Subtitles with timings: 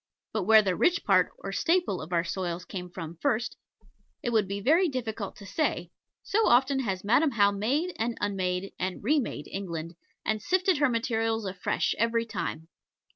[0.33, 3.55] But where the rich part, or staple, of our soils came from first
[4.23, 5.91] it would be very difficult to say,
[6.23, 9.93] so often has Madam How made, and unmade, and re made England,
[10.25, 12.67] and sifted her materials afresh every time.